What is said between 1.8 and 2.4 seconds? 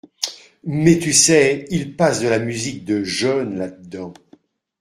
passe de la